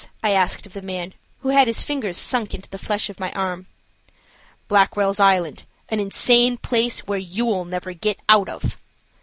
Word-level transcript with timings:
I 0.23 0.31
asked 0.31 0.65
of 0.65 0.73
the 0.73 0.81
man, 0.81 1.13
who 1.41 1.49
had 1.49 1.67
his 1.67 1.83
fingers 1.83 2.17
sunk 2.17 2.55
into 2.55 2.67
the 2.67 2.79
flesh 2.79 3.07
of 3.11 3.19
my 3.19 3.31
arm. 3.33 3.67
"Blackwell's 4.67 5.19
Island, 5.19 5.61
an 5.89 5.99
insane 5.99 6.57
place, 6.57 7.05
where 7.05 7.19
you'll 7.19 7.65
never 7.65 7.93
get 7.93 8.19
out 8.27 8.49
of." 8.49 8.77